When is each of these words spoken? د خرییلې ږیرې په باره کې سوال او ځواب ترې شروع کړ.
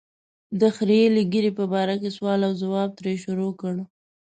د 0.59 0.61
خرییلې 0.75 1.23
ږیرې 1.31 1.51
په 1.59 1.65
باره 1.71 1.95
کې 2.01 2.09
سوال 2.17 2.39
او 2.47 2.53
ځواب 2.63 2.89
ترې 2.99 3.13
شروع 3.23 3.51
کړ. 3.61 3.75